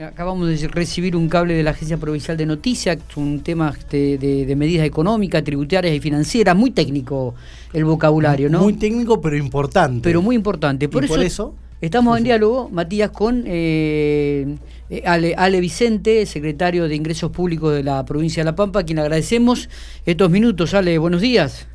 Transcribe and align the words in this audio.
Acabamos 0.00 0.48
de 0.48 0.68
recibir 0.68 1.16
un 1.16 1.28
cable 1.28 1.54
de 1.54 1.64
la 1.64 1.72
Agencia 1.72 1.96
Provincial 1.96 2.36
de 2.36 2.46
Noticias, 2.46 2.98
un 3.16 3.40
tema 3.40 3.74
de, 3.90 4.54
medidas 4.56 4.86
económicas, 4.86 5.42
tributarias 5.42 5.92
y 5.92 5.98
financieras, 5.98 6.54
muy 6.54 6.70
técnico 6.70 7.34
el 7.72 7.84
vocabulario, 7.84 8.48
¿no? 8.48 8.60
Muy 8.60 8.74
técnico, 8.74 9.20
pero 9.20 9.36
importante. 9.36 9.98
Pero 10.04 10.22
muy 10.22 10.36
importante. 10.36 10.88
Por, 10.88 11.04
eso, 11.04 11.56
estamos 11.80 12.16
en 12.16 12.22
diálogo, 12.22 12.68
Matías, 12.70 13.10
con 13.10 13.42
eh, 13.44 14.54
eh, 14.88 15.02
Ale, 15.04 15.60
Vicente, 15.60 16.26
secretario 16.26 16.86
de 16.86 16.94
Ingresos 16.94 17.32
Públicos 17.32 17.74
de 17.74 17.82
la 17.82 18.04
provincia 18.04 18.44
de 18.44 18.50
La 18.50 18.54
Pampa, 18.54 18.80
a 18.80 18.82
quien 18.84 19.00
agradecemos 19.00 19.68
estos 20.06 20.30
minutos. 20.30 20.74
Ale, 20.74 20.96
buenos 20.98 21.20
días. 21.20 21.66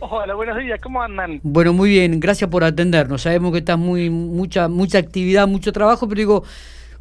Hola, 0.00 0.34
buenos 0.34 0.56
días, 0.56 0.80
¿cómo 0.82 1.02
andan? 1.02 1.40
Bueno, 1.42 1.74
muy 1.74 1.90
bien, 1.90 2.20
gracias 2.20 2.48
por 2.48 2.64
atendernos. 2.64 3.20
Sabemos 3.20 3.52
que 3.52 3.58
estás 3.58 3.78
muy 3.78 4.08
mucha 4.08 4.68
mucha 4.68 4.96
actividad, 4.96 5.46
mucho 5.46 5.72
trabajo, 5.72 6.08
pero 6.08 6.18
digo, 6.18 6.44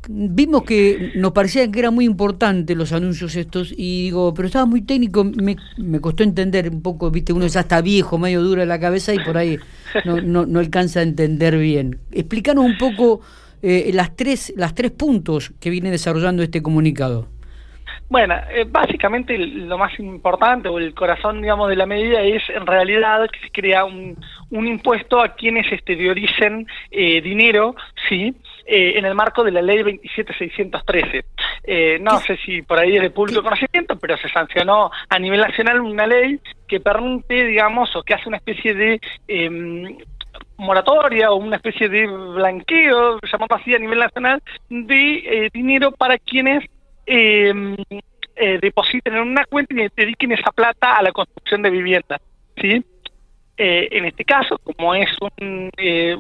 vimos 0.10 0.64
que 0.64 1.12
nos 1.16 1.32
parecía 1.32 1.70
que 1.70 1.80
eran 1.80 1.94
muy 1.94 2.06
importantes 2.06 2.76
los 2.76 2.92
anuncios 2.92 3.36
estos 3.36 3.74
y 3.76 4.04
digo, 4.04 4.34
pero 4.34 4.48
estaba 4.48 4.66
muy 4.66 4.82
técnico, 4.82 5.24
me, 5.24 5.58
me 5.78 6.00
costó 6.00 6.24
entender 6.24 6.70
un 6.70 6.82
poco, 6.82 7.12
viste, 7.12 7.34
uno 7.34 7.48
ya 7.48 7.62
está 7.62 7.82
viejo, 7.82 8.18
medio 8.18 8.42
duro 8.42 8.62
en 8.62 8.70
la 8.70 8.80
cabeza 8.80 9.14
y 9.14 9.20
por 9.20 9.38
ahí 9.38 9.58
no, 10.06 10.22
no, 10.22 10.46
no 10.46 10.60
alcanza 10.60 11.02
a 11.02 11.04
entender 11.04 11.58
bien. 11.58 12.00
Explícanos 12.12 12.66
un 12.66 12.78
poco 12.78 13.22
eh, 13.62 13.92
las 13.94 14.16
tres 14.16 14.54
las 14.56 14.76
tres 14.76 14.92
puntos 14.92 15.54
que 15.60 15.70
viene 15.70 15.92
desarrollando 15.92 16.44
este 16.44 16.62
comunicado. 16.62 17.28
Bueno, 18.10 18.36
eh, 18.50 18.66
básicamente 18.68 19.38
lo 19.38 19.78
más 19.78 19.98
importante 20.00 20.70
o 20.70 20.80
el 20.80 20.94
corazón, 20.94 21.42
digamos, 21.42 21.70
de 21.70 21.76
la 21.76 21.86
medida 21.86 22.22
es 22.22 22.44
en 22.50 22.66
realidad 22.66 23.30
que 23.30 23.40
se 23.40 23.52
crea 23.52 23.86
un, 23.86 24.18
un 24.52 24.68
impuesto 24.68 25.22
a 25.22 25.36
quienes 25.36 25.72
exterioricen 25.72 26.68
eh, 26.92 27.22
dinero, 27.22 27.76
sí, 28.08 28.36
eh, 28.70 28.98
en 28.98 29.06
el 29.06 29.16
marco 29.16 29.46
de 29.46 29.52
la 29.52 29.62
ley 29.62 29.82
27613. 29.82 31.24
Eh, 31.64 32.00
no 32.02 32.20
sé 32.20 32.36
si 32.46 32.62
por 32.64 32.78
ahí 32.78 32.98
es 32.98 33.02
de 33.02 33.10
público 33.10 33.42
conocimiento, 33.42 33.98
pero 33.98 34.18
se 34.18 34.28
sancionó 34.28 34.92
a 35.08 35.20
nivel 35.20 35.40
nacional 35.40 35.80
una 35.80 36.06
ley 36.06 36.42
que 36.68 36.82
permite, 36.82 37.46
digamos, 37.46 37.96
o 37.96 38.04
que 38.04 38.14
hace 38.14 38.28
una 38.28 38.36
especie 38.36 38.74
de 38.74 39.00
em, 39.30 39.98
moratoria 40.58 41.32
o 41.32 41.38
una 41.38 41.56
especie 41.56 41.88
de 41.88 42.08
blanqueo, 42.08 43.20
llamamos 43.22 43.62
así 43.62 43.74
a 43.74 43.80
nivel 43.80 44.00
nacional, 44.00 44.44
de 44.70 45.14
eh, 45.16 45.50
dinero 45.54 45.94
para 45.94 46.18
quienes 46.18 46.66
depositen 48.62 49.16
en 49.16 49.22
una 49.22 49.46
cuenta 49.46 49.74
y 49.74 49.88
dediquen 49.96 50.34
esa 50.34 50.52
plata 50.52 50.96
a 50.98 51.02
la 51.02 51.12
construcción 51.12 51.62
de 51.62 51.70
viviendas. 51.70 52.22
¿sí? 52.60 52.84
en 53.60 54.06
este 54.06 54.24
caso, 54.24 54.60
como 54.60 54.94
es 54.94 55.10
un, 55.20 55.72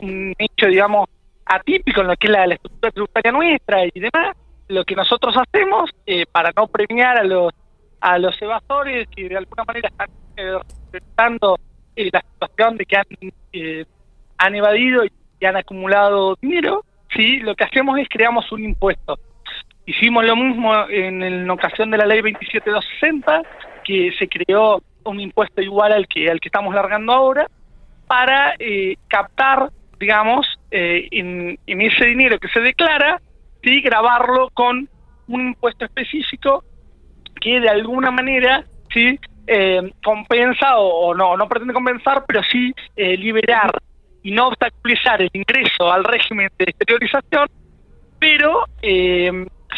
un 0.02 0.34
hecho, 0.40 0.66
digamos, 0.66 1.08
atípico 1.48 2.02
en 2.02 2.08
lo 2.08 2.16
que 2.16 2.28
es 2.28 2.32
la, 2.32 2.46
estructura 2.46 2.92
tributaria 2.92 3.32
nuestra 3.32 3.86
y 3.86 4.00
demás, 4.00 4.36
lo 4.68 4.84
que 4.84 4.96
nosotros 4.96 5.36
hacemos 5.38 5.90
eh, 6.06 6.26
para 6.32 6.52
no 6.56 6.68
premiar 6.68 7.18
a 7.18 7.24
los 7.24 7.54
a 8.00 8.20
los 8.20 8.40
evasores 8.42 9.08
que 9.08 9.28
de 9.28 9.38
alguna 9.38 9.64
manera 9.64 9.90
están 9.90 10.10
eh, 10.36 10.60
representando 10.92 11.58
eh, 11.96 12.10
la 12.14 12.22
situación 12.22 12.78
de 12.78 12.86
que 12.86 12.96
han, 12.96 13.06
han 14.38 14.56
evadido 14.56 15.04
y 15.40 15.46
han 15.46 15.56
acumulado 15.56 16.38
dinero, 16.40 16.86
sí, 17.16 17.40
lo 17.40 17.56
que 17.56 17.64
hacemos 17.64 17.98
es 17.98 18.08
creamos 18.08 18.52
un 18.52 18.66
impuesto. 18.66 19.18
Hicimos 19.88 20.24
lo 20.24 20.36
mismo 20.36 20.88
en, 20.90 21.24
en 21.24 21.50
ocasión 21.50 21.90
de 21.90 21.98
la 21.98 22.06
ley 22.06 22.22
27260, 22.22 23.42
que 23.84 24.12
se 24.20 24.28
creó 24.28 24.84
un 25.04 25.20
impuesto 25.20 25.62
igual 25.62 25.94
al 25.94 26.08
que 26.08 26.30
al 26.30 26.40
que 26.40 26.50
estamos 26.50 26.76
largando 26.76 27.14
ahora, 27.14 27.48
para 28.06 28.54
captar 29.08 29.72
digamos, 30.00 30.48
eh, 30.72 31.08
en, 31.12 31.58
ese 31.66 32.06
dinero 32.06 32.40
que 32.40 32.48
se 32.50 32.60
declara, 32.60 33.22
sí, 33.64 33.82
grabarlo 33.82 34.50
con 34.54 34.88
un 35.28 35.42
impuesto 35.42 35.86
específico 35.86 36.64
que 37.42 37.60
de 37.60 37.70
alguna 37.70 38.12
manera 38.12 38.64
sí 38.94 39.20
eh, 39.46 39.92
compensa 40.04 40.78
o, 40.78 41.14
no, 41.14 41.38
no 41.38 41.48
pretende 41.48 41.74
compensar, 41.74 42.24
pero 42.28 42.42
sí 42.44 42.74
eh, 42.96 43.18
liberar 43.18 43.72
y 44.24 44.32
no 44.32 44.48
obstaculizar 44.48 45.22
el 45.22 45.30
ingreso 45.34 45.92
al 45.92 46.04
régimen 46.04 46.50
de 46.58 46.66
exteriorización, 46.66 47.48
pero 48.20 48.66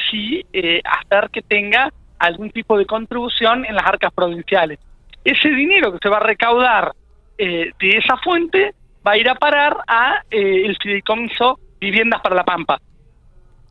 sí 0.09 0.45
hacer 0.83 1.29
que 1.31 1.41
tenga 1.41 1.91
algún 2.17 2.51
tipo 2.51 2.77
de 2.77 2.85
contribución 2.85 3.65
en 3.65 3.75
las 3.75 3.85
arcas 3.85 4.11
provinciales. 4.13 4.79
Ese 5.23 5.49
dinero 5.49 5.91
que 5.91 5.99
se 6.01 6.09
va 6.09 6.17
a 6.17 6.21
recaudar 6.21 6.93
de 7.37 7.73
esa 7.79 8.17
fuente 8.17 8.73
va 9.05 9.11
a 9.11 9.17
ir 9.17 9.29
a 9.29 9.35
parar 9.35 9.77
a 9.87 10.23
eh, 10.29 10.65
el 10.65 10.77
fideicomiso 10.77 11.59
Viviendas 11.79 12.21
para 12.21 12.35
la 12.35 12.43
Pampa. 12.43 12.79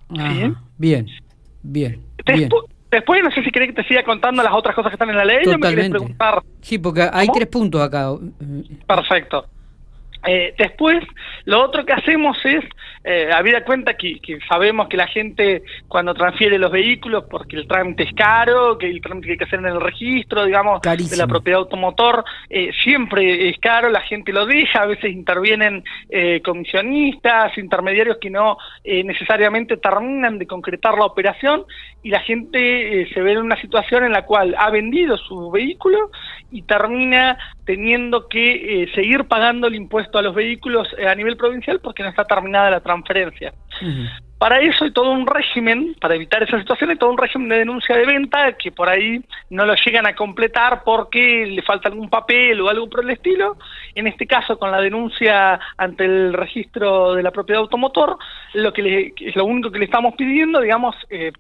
¿Sí? 0.09 0.53
Bien, 0.79 1.07
bien. 1.63 2.03
Después, 2.91 3.23
no 3.23 3.31
sé 3.31 3.45
si 3.45 3.51
querés 3.51 3.69
que 3.69 3.83
te 3.83 3.89
siga 3.89 4.03
contando 4.03 4.43
las 4.43 4.55
otras 4.55 4.75
cosas 4.75 4.91
que 4.91 4.95
están 4.95 5.11
en 5.11 5.19
la 5.19 5.25
ley. 5.27 5.45
Totalmente. 5.45 5.99
Sí, 6.63 6.79
porque 6.79 7.07
hay 7.13 7.29
tres 7.29 7.49
puntos 7.49 7.83
acá. 7.83 8.13
Perfecto. 8.87 9.45
Eh, 10.31 10.55
después, 10.59 11.03
lo 11.47 11.65
otro 11.65 11.87
que 11.87 11.95
hacemos 11.95 12.37
es, 12.45 12.63
eh, 13.03 13.31
habida 13.33 13.65
cuenta 13.65 13.95
que, 13.95 14.21
sabemos 14.47 14.87
que 14.89 14.99
la 14.99 15.07
gente 15.07 15.63
cuando 15.87 16.13
transfiere 16.13 16.59
los 16.59 16.71
vehículos, 16.71 17.25
porque 17.31 17.57
el 17.57 17.67
trámite 17.67 18.03
es 18.03 18.13
caro, 18.13 18.77
que 18.77 18.91
el 18.91 19.01
trámite 19.01 19.27
que 19.27 19.33
hay 19.33 19.39
que 19.39 19.45
hacer 19.45 19.61
en 19.61 19.67
el 19.69 19.81
registro, 19.81 20.45
digamos, 20.45 20.83
de 20.83 21.17
la 21.17 21.27
propiedad 21.27 21.61
automotor, 21.61 22.27
eh, 22.51 22.71
siempre 22.83 23.49
es 23.49 23.59
caro, 23.59 23.89
la 23.89 24.03
gente 24.03 24.31
lo 24.31 24.45
deja, 24.45 24.83
a 24.83 24.87
veces 24.87 25.11
intervienen 25.11 25.83
eh, 26.11 26.43
comisionistas, 26.45 27.57
intermediarios 27.57 28.19
que 28.19 28.29
no 28.29 28.59
necesariamente 28.85 29.79
terminan 29.79 30.39
de 30.39 30.47
concretar 30.47 30.95
la 30.99 31.07
operación 31.07 31.65
y 32.03 32.11
la 32.11 32.21
gente 32.21 33.09
se 33.13 33.21
ve 33.21 33.33
en 33.33 33.39
una 33.39 33.61
situación 33.61 34.05
en 34.05 34.13
la 34.13 34.27
cual 34.27 34.55
ha 34.59 34.71
vendido 34.71 35.17
su 35.17 35.51
vehículo 35.51 36.11
y 36.51 36.63
termina 36.63 37.39
teniendo 37.65 38.29
que 38.29 38.91
seguir 38.95 39.25
pagando 39.25 39.67
el 39.67 39.75
impuesto 39.75 40.18
a 40.19 40.23
los 40.23 40.35
vehículos 40.35 40.89
eh, 40.99 41.07
a 41.07 41.15
nivel 41.15 41.37
provincial 41.37 41.81
porque 41.81 42.03
no 42.03 42.09
está 42.09 42.25
terminada 42.25 42.71
la 42.71 42.81
transferencia. 42.81 43.53
Para 44.39 44.61
eso 44.61 44.85
hay 44.85 44.93
todo 44.93 45.11
un 45.11 45.27
régimen, 45.27 45.97
para 46.01 46.15
evitar 46.15 46.43
esa 46.45 46.59
situación, 46.61 46.91
hay 46.91 46.97
todo 46.97 47.11
un 47.11 47.19
régimen 47.19 47.49
de 47.49 47.59
denuncia 47.59 47.97
de 47.97 48.07
venta 48.07 48.53
que 48.53 48.71
por 48.71 48.89
ahí 48.89 49.21
no 49.51 49.67
lo 49.67 49.75
llegan 49.75 50.07
a 50.07 50.15
completar 50.15 50.83
porque 50.85 51.45
le 51.45 51.61
falta 51.63 51.89
algún 51.89 52.09
papel 52.09 52.61
o 52.61 52.69
algo 52.69 52.89
por 52.89 53.03
el 53.03 53.11
estilo. 53.11 53.57
En 53.97 54.07
este 54.07 54.29
caso, 54.29 54.57
con 54.57 54.71
la 54.71 54.81
denuncia 54.81 55.59
ante 55.77 56.05
el 56.05 56.33
registro 56.33 57.15
de 57.15 57.25
la 57.25 57.33
propiedad 57.33 57.63
automotor, 57.63 58.17
lo 58.55 58.73
que 58.73 59.13
es 59.17 59.35
lo 59.35 59.45
único 59.45 59.73
que 59.73 59.81
le 59.81 59.87
estamos 59.87 60.15
pidiendo, 60.17 60.61
digamos, 60.61 60.95
eh, 61.11 61.33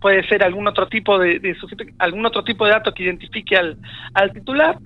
puede 0.00 0.26
ser 0.28 0.44
algún 0.44 0.68
otro 0.68 0.86
tipo 0.86 1.18
de, 1.18 1.40
de, 1.40 1.56
algún 1.98 2.24
otro 2.26 2.44
tipo 2.44 2.64
de 2.64 2.72
dato 2.72 2.94
que 2.94 3.02
identifique 3.02 3.56
al, 3.56 3.76
al 4.14 4.32
titular 4.32 4.78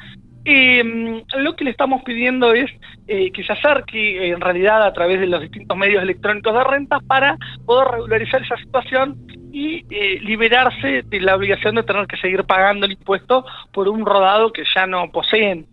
eh, 0.44 1.22
lo 1.38 1.56
que 1.56 1.64
le 1.64 1.70
estamos 1.70 2.02
pidiendo 2.02 2.52
es 2.54 2.70
eh, 3.06 3.30
que 3.32 3.44
se 3.44 3.52
acerque 3.52 4.18
eh, 4.18 4.30
en 4.30 4.40
realidad 4.40 4.82
a 4.82 4.92
través 4.92 5.20
de 5.20 5.26
los 5.26 5.40
distintos 5.42 5.76
medios 5.76 6.02
electrónicos 6.02 6.54
de 6.54 6.64
rentas 6.64 7.02
para 7.04 7.36
poder 7.66 7.88
regularizar 7.88 8.42
esa 8.42 8.56
situación 8.56 9.18
y 9.52 9.84
eh, 9.90 10.20
liberarse 10.20 11.02
de 11.02 11.20
la 11.20 11.36
obligación 11.36 11.74
de 11.74 11.82
tener 11.82 12.06
que 12.06 12.16
seguir 12.16 12.44
pagando 12.44 12.86
el 12.86 12.92
impuesto 12.92 13.44
por 13.72 13.88
un 13.88 14.06
rodado 14.06 14.52
que 14.52 14.62
ya 14.74 14.86
no 14.86 15.10
poseen. 15.10 15.66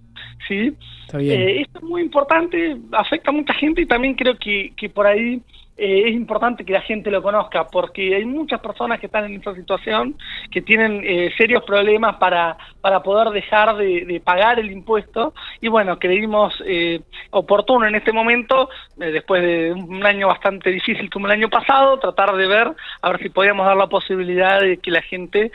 ¿sí? 0.48 0.74
esto 1.14 1.80
es 1.80 1.84
muy 1.84 2.02
importante, 2.02 2.76
afecta 2.92 3.30
a 3.30 3.34
mucha 3.34 3.54
gente 3.54 3.82
y 3.82 3.86
también 3.86 4.16
creo 4.16 4.38
que, 4.38 4.74
que 4.76 4.90
por 4.90 5.08
ahí 5.08 5.42
eh, 5.78 6.10
es 6.10 6.16
importante 6.16 6.66
que 6.66 6.74
la 6.74 6.82
gente 6.82 7.12
lo 7.12 7.22
conozca 7.22 7.68
porque 7.68 8.16
hay 8.16 8.26
muchas 8.26 8.60
personas 8.60 9.00
que 9.00 9.06
están 9.06 9.26
en 9.26 9.40
esa 9.40 9.54
situación 9.54 10.18
que 10.50 10.64
tienen 10.64 11.04
eh, 11.06 11.32
serios 11.38 11.64
problemas 11.64 12.16
para, 12.16 12.58
para 12.82 13.04
poder 13.04 13.30
dejar 13.30 13.78
de, 13.78 14.20
pagar 14.26 14.60
el 14.60 14.72
impuesto 14.72 15.36
y 15.62 15.68
bueno, 15.68 16.00
creímos 16.00 16.56
eh, 16.66 17.02
oportuno 17.30 17.86
en 17.86 17.94
este 17.94 18.12
momento, 18.12 18.70
después 18.96 19.44
de 19.44 19.72
un 19.72 20.04
año 20.04 20.28
bastante 20.28 20.72
difícil 20.72 21.12
como 21.12 21.28
el 21.28 21.34
año 21.34 21.50
pasado, 21.50 22.00
tratar 22.00 22.36
de 22.36 22.48
ver 22.48 22.72
a 23.02 23.10
ver 23.12 23.22
si 23.22 23.30
podíamos 23.30 23.68
dar 23.68 23.78
la 23.78 23.88
posibilidad 23.88 24.60
de 24.60 24.78
que 24.78 24.90
la 24.90 25.04
gente 25.04 25.52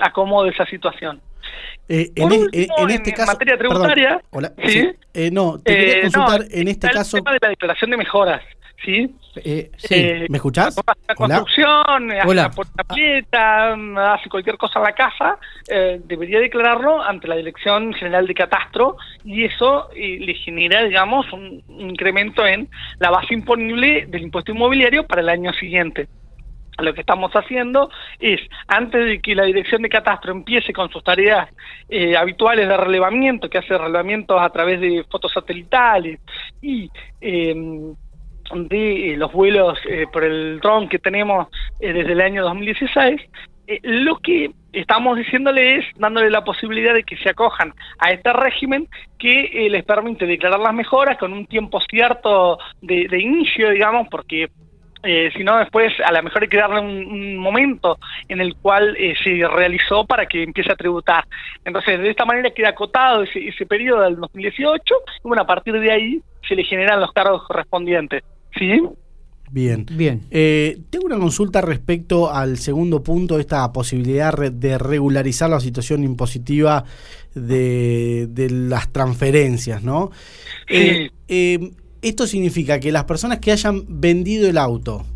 acomode 0.00 0.50
esa 0.50 0.66
situación. 0.66 1.20
en, 1.88 2.08
en, 2.16 2.90
este 2.90 3.12
caso, 3.12 3.32
materia 3.32 3.56
tributaria, 3.56 4.20
¿sí? 4.66 4.90
no, 5.30 5.60
te 5.60 5.76
quería 5.76 6.02
consultar 6.02 6.44
en 6.50 6.68
este 6.68 6.90
caso. 6.90 7.18
El 7.18 7.22
tema 7.22 7.34
de 7.34 7.38
la 7.40 7.48
declaración 7.50 7.90
de 7.92 7.96
mejoras. 7.98 8.42
¿Sí? 8.84 9.14
Eh, 9.36 9.70
eh, 9.90 10.26
¿Me 10.28 10.36
escuchás? 10.36 10.76
La 11.08 11.14
construcción, 11.14 12.10
Hola. 12.24 12.46
hace 12.46 12.62
la 12.76 12.84
pileta, 12.84 13.74
hace 14.14 14.28
cualquier 14.28 14.56
cosa 14.56 14.78
en 14.78 14.84
la 14.84 14.92
casa, 14.92 15.38
eh, 15.68 16.00
debería 16.04 16.40
declararlo 16.40 17.02
ante 17.02 17.26
la 17.26 17.36
Dirección 17.36 17.92
General 17.94 18.26
de 18.26 18.34
Catastro 18.34 18.96
y 19.24 19.44
eso 19.44 19.88
le 19.94 20.34
genera, 20.34 20.84
digamos, 20.84 21.32
un, 21.32 21.62
incremento 21.68 22.46
en 22.46 22.68
la 22.98 23.10
base 23.10 23.34
imponible 23.34 24.06
del 24.06 24.22
impuesto 24.22 24.52
inmobiliario 24.52 25.06
para 25.06 25.22
el 25.22 25.28
año 25.28 25.52
siguiente 25.54 26.08
lo 26.78 26.92
que 26.92 27.02
estamos 27.02 27.30
haciendo 27.34 27.88
es, 28.18 28.40
antes 28.66 29.06
de 29.06 29.20
que 29.20 29.36
la 29.36 29.44
dirección 29.44 29.82
de 29.82 29.88
catastro 29.88 30.32
empiece 30.32 30.72
con 30.72 30.90
sus 30.90 31.04
tareas 31.04 31.48
habituales 32.18 32.66
de 32.66 32.76
relevamiento, 32.76 33.48
que 33.48 33.58
hace 33.58 33.78
relevamientos 33.78 34.42
a 34.42 34.50
través 34.50 34.80
de 34.80 35.04
fotos 35.08 35.32
satelitales 35.32 36.18
y 36.60 36.90
de 38.54 39.14
los 39.16 39.32
vuelos 39.32 39.78
por 40.12 40.24
el 40.24 40.60
dron 40.60 40.88
que 40.88 40.98
tenemos 40.98 41.48
desde 41.80 42.12
el 42.12 42.20
año 42.20 42.42
2016, 42.42 43.20
lo 43.82 44.16
que 44.18 44.50
estamos 44.72 45.16
diciéndole 45.16 45.76
es 45.76 45.84
dándole 45.96 46.30
la 46.30 46.44
posibilidad 46.44 46.92
de 46.92 47.04
que 47.04 47.16
se 47.16 47.30
acojan 47.30 47.72
a 47.98 48.10
este 48.10 48.32
régimen 48.32 48.88
que 49.18 49.68
les 49.70 49.84
permite 49.84 50.26
declarar 50.26 50.60
las 50.60 50.74
mejoras 50.74 51.16
con 51.18 51.32
un 51.32 51.46
tiempo 51.46 51.80
cierto 51.80 52.58
de, 52.82 53.08
de 53.08 53.20
inicio, 53.20 53.70
digamos, 53.70 54.08
porque 54.10 54.50
eh, 55.06 55.30
sino 55.36 55.58
después 55.58 55.92
a 56.02 56.10
lo 56.12 56.22
mejor 56.22 56.42
hay 56.42 56.48
que 56.48 56.56
darle 56.56 56.80
un, 56.80 57.36
momento 57.36 57.98
en 58.28 58.40
el 58.40 58.56
cual 58.56 58.96
eh, 58.96 59.14
se 59.22 59.46
realizó 59.46 60.06
para 60.06 60.24
que 60.24 60.42
empiece 60.42 60.72
a 60.72 60.76
tributar. 60.76 61.24
Entonces, 61.62 62.00
de 62.00 62.08
esta 62.08 62.24
manera 62.24 62.50
queda 62.50 62.70
acotado 62.70 63.22
ese, 63.22 63.48
ese 63.48 63.66
periodo 63.66 64.00
del 64.00 64.16
2018 64.16 64.94
y 65.18 65.28
bueno, 65.28 65.42
a 65.42 65.46
partir 65.46 65.78
de 65.78 65.92
ahí 65.92 66.22
se 66.48 66.56
le 66.56 66.64
generan 66.64 67.00
los 67.00 67.12
cargos 67.12 67.46
correspondientes. 67.46 68.22
¿Sí? 68.58 68.80
Bien. 69.50 69.86
Bien. 69.92 70.22
Eh, 70.30 70.80
tengo 70.90 71.06
una 71.06 71.18
consulta 71.18 71.60
respecto 71.60 72.32
al 72.32 72.58
segundo 72.58 73.02
punto, 73.02 73.38
esta 73.38 73.72
posibilidad 73.72 74.34
de 74.34 74.78
regularizar 74.78 75.48
la 75.48 75.60
situación 75.60 76.02
impositiva 76.02 76.84
de, 77.34 78.26
de 78.30 78.50
las 78.50 78.92
transferencias, 78.92 79.82
¿no? 79.82 80.10
Sí. 80.68 81.10
Eh, 81.28 81.70
esto 82.02 82.26
significa 82.26 82.80
que 82.80 82.92
las 82.92 83.04
personas 83.04 83.38
que 83.38 83.52
hayan 83.52 83.84
vendido 83.88 84.48
el 84.48 84.58
auto 84.58 85.06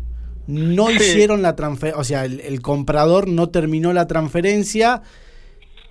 no 0.47 0.89
hicieron 0.89 1.43
la 1.43 1.55
transferencia, 1.55 1.99
o 1.99 2.03
sea, 2.03 2.25
el, 2.25 2.61
comprador 2.61 3.27
no 3.27 3.49
terminó 3.49 3.93
la 3.93 4.07
transferencia 4.07 5.03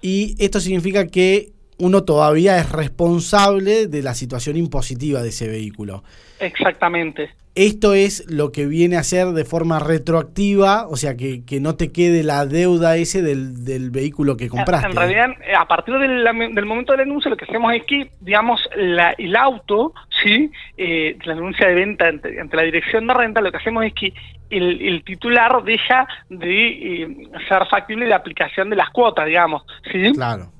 y 0.02 0.34
esto 0.38 0.58
significa 0.58 1.06
que 1.06 1.52
uno 1.78 2.04
todavía 2.04 2.58
es 2.58 2.70
responsable 2.70 3.86
de 3.86 4.02
la 4.02 4.14
situación 4.14 4.56
impositiva 4.56 5.22
de 5.22 5.28
ese 5.28 5.48
vehículo. 5.48 6.02
Exactamente. 6.40 7.30
Esto 7.54 7.94
es 7.94 8.24
lo 8.30 8.52
que 8.52 8.66
viene 8.66 8.96
a 8.96 9.02
ser 9.02 9.28
de 9.28 9.44
forma 9.44 9.80
retroactiva, 9.80 10.86
o 10.86 10.96
sea, 10.96 11.16
que, 11.16 11.44
que 11.44 11.58
no 11.58 11.74
te 11.74 11.90
quede 11.90 12.22
la 12.22 12.46
deuda 12.46 12.96
ese 12.96 13.20
del, 13.20 13.64
del 13.64 13.90
vehículo 13.90 14.36
que 14.36 14.48
compraste. 14.48 14.86
En 14.86 14.94
realidad, 14.94 15.30
a 15.58 15.66
partir 15.66 15.98
del, 15.98 16.22
del 16.54 16.66
momento 16.66 16.92
del 16.92 17.00
anuncio, 17.00 17.30
lo 17.30 17.36
que 17.36 17.46
hacemos 17.46 17.74
es 17.74 17.82
que, 17.84 18.12
digamos, 18.20 18.60
la, 18.76 19.10
el 19.18 19.34
auto, 19.34 19.92
¿sí? 20.22 20.52
Eh, 20.76 21.18
la 21.24 21.34
denuncia 21.34 21.66
de 21.66 21.74
venta 21.74 22.06
ante, 22.06 22.32
la 22.52 22.62
dirección 22.62 23.08
de 23.08 23.14
renta, 23.14 23.40
lo 23.40 23.50
que 23.50 23.56
hacemos 23.56 23.84
es 23.84 23.92
que 23.92 24.12
el, 24.50 24.80
el 24.80 25.02
titular 25.02 25.64
deja 25.64 26.06
de 26.28 26.68
eh, 26.68 27.16
ser 27.48 27.66
factible 27.68 28.06
la 28.06 28.16
aplicación 28.16 28.70
de 28.70 28.76
las 28.76 28.90
cuotas, 28.90 29.26
digamos, 29.26 29.64
¿sí? 29.90 30.12
Claro. 30.12 30.52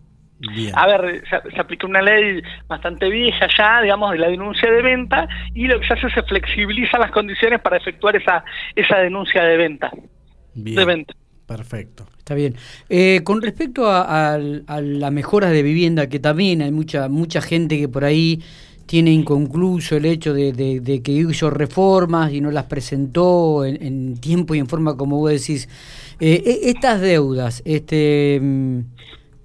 A 0.75 0.87
ver, 0.87 1.25
se, 1.29 1.61
aplica 1.61 1.87
una 1.87 2.01
ley 2.01 2.43
bastante 2.69 3.09
vieja 3.09 3.49
ya, 3.57 3.83
digamos, 3.83 4.13
de 4.13 4.19
la 4.19 4.29
denuncia 4.29 4.71
de 4.71 4.83
venta 4.83 5.29
y 5.55 5.67
lo 5.67 5.81
que 5.81 5.87
se 5.87 5.95
hace 5.95 6.07
es 6.07 6.13
se 6.13 6.23
flexibilizan 6.23 7.01
las 7.01 7.11
condiciones 7.11 7.61
para 7.61 7.77
efectuar 7.77 8.15
esa, 8.17 8.45
esa 8.77 8.99
denuncia 8.99 9.43
de 9.43 9.57
venta. 9.57 9.91
De 10.55 10.85
venta. 10.85 11.15
Perfecto. 11.47 12.07
Está 12.19 12.35
bien. 12.35 12.55
Eh, 12.89 13.23
con 13.25 13.43
respecto 13.43 13.91
a, 13.91 14.35
a, 14.35 14.39
la 14.39 15.11
mejora 15.11 15.49
de 15.49 15.63
vivienda, 15.63 16.09
que 16.09 16.21
también 16.21 16.63
hay 16.63 16.71
mucha, 16.71 17.09
mucha 17.09 17.41
gente 17.41 17.79
que 17.79 17.89
por 17.89 18.05
ahí 18.05 18.43
tiene 18.89 19.13
inconcluso 19.13 19.97
el 19.97 20.07
hecho 20.07 20.33
de, 20.33 20.53
de, 20.53 21.03
que 21.03 21.13
hizo 21.13 21.51
reformas 21.51 22.33
y 22.33 22.41
no 22.41 22.51
las 22.51 22.65
presentó 22.65 23.65
en, 23.67 24.17
tiempo 24.17 24.55
y 24.55 24.59
en 24.59 24.67
forma 24.67 24.97
como 24.97 25.19
vos 25.19 25.31
decís. 25.31 25.69
Eh, 26.21 26.43
e, 26.45 26.71
estas 26.71 27.01
deudas, 27.01 27.63
este 27.65 28.41
mm, 28.43 28.81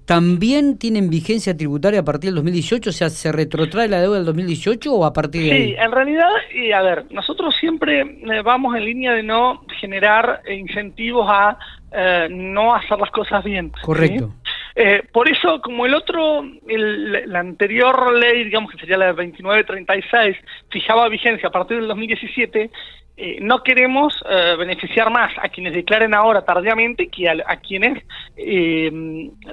¿También 0.06 0.78
tienen 0.78 1.08
vigencia 1.08 1.56
tributaria 1.56 2.00
a 2.00 2.04
partir 2.04 2.28
del 2.28 2.36
2018? 2.36 2.90
O 2.90 2.92
sea, 2.92 3.08
¿se 3.08 3.32
retrotrae 3.32 3.88
la 3.88 4.00
deuda 4.00 4.16
del 4.16 4.26
2018 4.26 4.92
o 4.92 5.04
a 5.04 5.12
partir 5.12 5.42
de 5.42 5.56
Sí, 5.56 5.74
en 5.78 5.92
realidad, 5.92 6.28
y 6.54 6.72
a 6.72 6.82
ver, 6.82 7.06
nosotros 7.10 7.54
siempre 7.58 8.00
eh, 8.00 8.42
vamos 8.44 8.76
en 8.76 8.84
línea 8.84 9.12
de 9.12 9.22
no 9.22 9.64
generar 9.80 10.42
incentivos 10.50 11.26
a 11.30 11.58
eh, 11.90 12.28
no 12.30 12.74
hacer 12.74 12.98
las 12.98 13.10
cosas 13.10 13.42
bien. 13.44 13.72
Correcto. 13.82 14.34
Eh, 14.76 15.02
por 15.12 15.30
eso, 15.30 15.60
como 15.62 15.86
el 15.86 15.94
otro, 15.94 16.44
el, 16.68 17.30
la 17.30 17.38
anterior 17.38 18.12
ley, 18.12 18.44
digamos 18.44 18.72
que 18.72 18.78
sería 18.78 18.98
la 18.98 19.06
de 19.06 19.12
2936, 19.12 20.36
fijaba 20.70 21.08
vigencia 21.08 21.48
a 21.48 21.52
partir 21.52 21.78
del 21.78 21.88
2017, 21.88 22.70
eh, 23.16 23.38
no 23.40 23.62
queremos 23.62 24.12
eh, 24.28 24.56
beneficiar 24.58 25.08
más 25.08 25.32
a 25.40 25.48
quienes 25.48 25.72
declaren 25.72 26.14
ahora 26.14 26.44
tardíamente 26.44 27.06
que 27.06 27.28
a, 27.28 27.56
quienes 27.58 28.02
eh, 28.36 28.90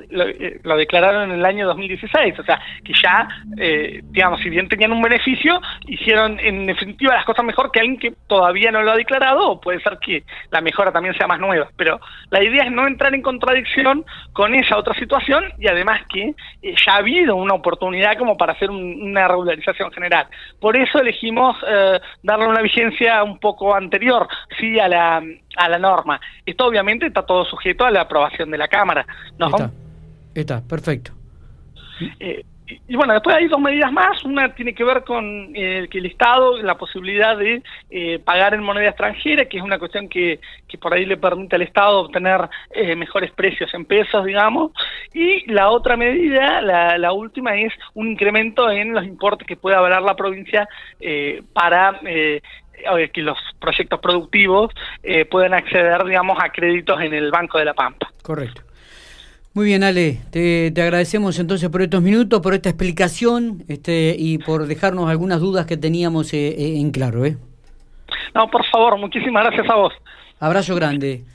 lo, 0.09 0.77
declararon 0.77 1.29
en 1.29 1.37
el 1.37 1.45
año 1.45 1.67
2016. 1.67 2.39
O 2.39 2.43
sea, 2.43 2.59
que 2.83 2.93
ya, 2.93 3.27
digamos, 4.03 4.41
si 4.41 4.49
bien 4.49 4.67
tenían 4.67 4.91
un 4.91 5.01
beneficio, 5.01 5.61
hicieron 5.85 6.39
en 6.39 6.65
definitiva 6.65 7.13
las 7.13 7.25
cosas 7.25 7.45
mejor 7.45 7.71
que 7.71 7.81
alguien 7.81 7.99
que 7.99 8.13
todavía 8.25 8.71
no 8.71 8.81
lo 8.81 8.91
ha 8.91 8.97
declarado, 8.97 9.51
o 9.51 9.61
puede 9.61 9.79
ser 9.81 9.99
que 9.99 10.23
la 10.49 10.61
mejora 10.61 10.91
también 10.91 11.15
sea 11.15 11.27
más 11.27 11.39
nueva. 11.39 11.69
Pero 11.75 11.99
la 12.31 12.43
idea 12.43 12.63
es 12.63 12.71
no 12.71 12.87
entrar 12.87 13.13
en 13.13 13.21
contradicción 13.21 14.05
con 14.33 14.55
esa 14.55 14.77
otra 14.77 14.95
situación 14.95 15.43
y 15.59 15.67
además 15.67 16.01
que 16.11 16.33
ya 16.63 16.93
ha 16.93 16.97
habido 16.97 17.35
una 17.35 17.53
oportunidad 17.53 18.17
como 18.17 18.37
para 18.37 18.53
hacer 18.53 18.71
una 18.71 19.27
regularización 19.27 19.91
general. 19.91 20.25
Por 20.59 20.75
eso 20.77 20.99
elegimos 20.99 21.55
darle 22.23 22.47
una 22.47 22.61
vigencia 22.61 23.23
un 23.23 23.37
poco 23.37 23.50
anterior, 23.75 24.27
sí, 24.59 24.79
a 24.79 24.87
la, 24.87 25.23
a 25.57 25.69
la 25.69 25.79
norma. 25.79 26.19
Esto 26.45 26.65
obviamente 26.65 27.05
está 27.05 27.25
todo 27.25 27.45
sujeto 27.45 27.85
a 27.85 27.91
la 27.91 28.01
aprobación 28.01 28.51
de 28.51 28.57
la 28.57 28.67
Cámara, 28.67 29.05
¿no? 29.37 29.47
Está, 29.47 29.71
está 30.33 30.61
perfecto. 30.61 31.11
Eh, 32.19 32.43
y 32.87 32.95
bueno, 32.95 33.13
después 33.13 33.35
hay 33.35 33.47
dos 33.47 33.59
medidas 33.59 33.91
más. 33.91 34.23
Una 34.23 34.53
tiene 34.53 34.73
que 34.73 34.83
ver 34.83 35.03
con 35.03 35.51
eh, 35.55 35.87
que 35.89 35.97
el 35.99 36.05
Estado, 36.05 36.61
la 36.61 36.77
posibilidad 36.77 37.37
de 37.37 37.61
eh, 37.89 38.19
pagar 38.19 38.53
en 38.53 38.63
moneda 38.63 38.89
extranjera, 38.89 39.45
que 39.45 39.57
es 39.57 39.63
una 39.63 39.79
cuestión 39.79 40.07
que, 40.07 40.39
que 40.67 40.77
por 40.77 40.93
ahí 40.93 41.05
le 41.05 41.17
permite 41.17 41.55
al 41.55 41.63
Estado 41.63 41.99
obtener 41.99 42.49
eh, 42.71 42.95
mejores 42.95 43.31
precios 43.31 43.73
en 43.73 43.85
pesos, 43.85 44.25
digamos. 44.25 44.71
Y 45.13 45.51
la 45.51 45.69
otra 45.69 45.97
medida, 45.97 46.61
la, 46.61 46.97
la, 46.97 47.11
última, 47.13 47.55
es 47.55 47.73
un 47.93 48.09
incremento 48.11 48.69
en 48.69 48.93
los 48.93 49.05
importes 49.05 49.47
que 49.47 49.57
puede 49.57 49.75
avalar 49.75 50.01
la 50.01 50.15
provincia 50.15 50.67
para 51.53 51.99
que 53.13 53.21
los 53.21 53.37
proyectos 53.59 53.99
productivos 53.99 54.71
puedan 55.29 55.53
acceder, 55.53 56.03
digamos, 56.05 56.37
a 56.41 56.49
créditos 56.49 56.99
en 57.01 57.13
el 57.13 57.31
Banco 57.31 57.57
de 57.57 57.65
la 57.65 57.73
Pampa. 57.73 58.11
Correcto. 58.21 58.63
Muy 59.53 59.65
bien, 59.65 59.83
Ale, 59.83 60.21
te, 60.31 60.71
agradecemos 60.77 61.37
entonces 61.37 61.67
por 61.69 61.81
estos 61.81 62.01
minutos, 62.01 62.39
por 62.39 62.53
esta 62.53 62.69
explicación 62.69 63.65
este, 63.67 64.15
y 64.17 64.37
por 64.37 64.65
dejarnos 64.65 65.09
algunas 65.09 65.41
dudas 65.41 65.65
que 65.65 65.75
teníamos 65.75 66.33
eh, 66.33 66.55
eh, 66.57 66.79
en 66.79 66.91
claro. 66.91 67.25
¿eh? 67.25 67.35
No, 68.33 68.47
por 68.49 68.65
favor, 68.67 68.97
muchísimas 68.97 69.43
gracias 69.43 69.69
a 69.69 69.75
vos. 69.75 69.93
Abrazo 70.39 70.73
grande. 70.73 71.25